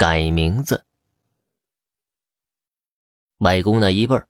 [0.00, 0.86] 改名字。
[3.36, 4.28] 外公那一辈儿，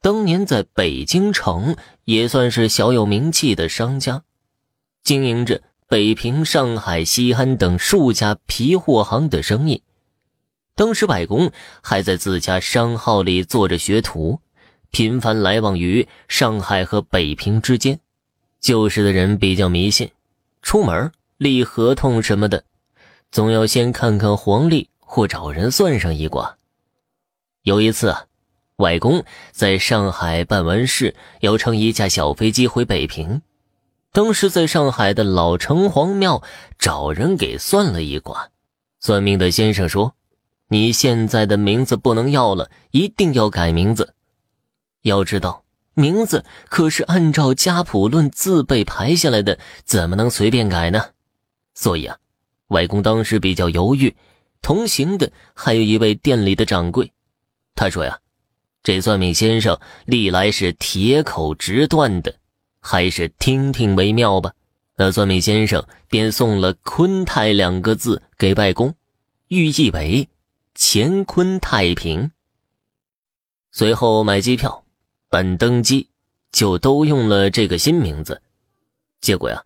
[0.00, 4.22] 当年在北京城也算是小有名气的商家，
[5.02, 9.82] 经营着北平、上海、西安等数家皮货行的生意。
[10.76, 11.50] 当时外公
[11.82, 14.38] 还在自家商号里做着学徒，
[14.92, 17.98] 频繁来往于上海和北平之间。
[18.60, 20.12] 旧时的人比较迷信，
[20.62, 22.62] 出门立合同什么的，
[23.34, 26.56] 总要先看看黄历或找人算上一卦。
[27.62, 28.14] 有一次，
[28.76, 33.42] 外公在上海办完事，要乘一架小飞机回北平。
[34.12, 36.44] 当时在上海的老城隍庙
[36.78, 38.50] 找人给算了一卦，
[39.00, 40.14] 算命的先生说
[40.70, 44.14] ：“你现在的名字不能要了，一定要改名字。
[45.02, 51.06] 要知道，名字可是按照家谱论字辈排下来的，怎么能随便改呢？
[51.74, 52.18] 所以啊，
[52.74, 54.14] 外公当时比较犹豫。
[54.60, 57.10] 同行的还有一位店里的掌柜。”
[57.76, 58.18] 他说呀，
[58.82, 62.34] 这算命先生历来是铁口直断的，
[62.80, 64.52] 还是听听为妙吧。
[64.96, 68.94] 那算命先生便送了“坤泰”两个字给外公，
[69.48, 70.28] 寓意为
[70.74, 72.30] 乾坤太平。
[73.72, 74.84] 随后买机票、
[75.28, 76.08] 办登机，
[76.52, 78.40] 就都用了这个新名字。
[79.20, 79.64] 结果呀，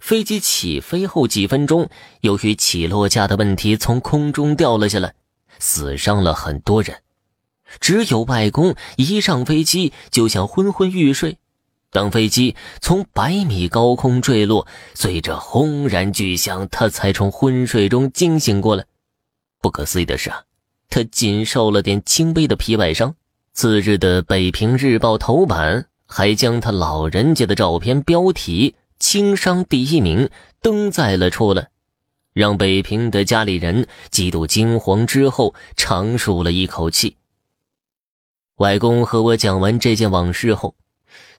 [0.00, 1.88] 飞机起飞后几分钟，
[2.20, 5.14] 由于起落架的问题，从空中掉了下来，
[5.58, 7.02] 死伤了很多人。
[7.80, 11.38] 只有外公一上飞机就想昏昏欲睡，
[11.90, 18.84] 当飞机从百米高空坠落，随着轰然巨响，他才从昏睡中惊醒过来。
[19.60, 20.42] 不可思议的是啊，
[20.88, 23.14] 他仅受了点轻微的皮外伤。
[23.52, 30.28] 次日的《北平日报》头版还将他老人家的照片标题“轻伤第一名”
[30.60, 31.68] 登载了出来，
[32.32, 37.16] 让北平的家里人极度惊慌之后长舒了一口气。
[38.56, 40.74] 外公和我讲完这件往事后，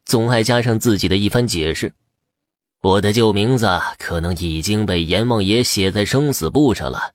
[0.05, 1.93] 总爱加上自己的一番解释。
[2.81, 3.67] 我的旧名字
[3.97, 7.13] 可能已经被阎王爷写在生死簿上了。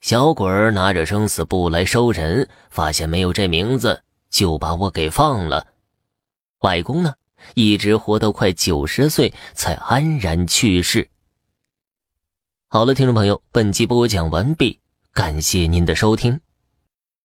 [0.00, 5.66] 小鬼儿拿着生死簿来收人，发现没有这名字，就把我给放了。
[6.60, 7.14] 外公呢，
[7.54, 11.08] 一直活到快九十岁才安然去世。
[12.68, 14.80] 好了，听众朋友，本集播讲完毕，
[15.12, 16.40] 感谢您的收听。